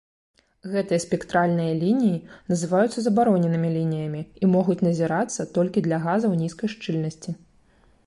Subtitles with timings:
[0.75, 7.41] Гэтыя спектральныя лініі называюцца забароненымі лініямі і могуць назірацца толькі для газаў нізкай шчыльнасці.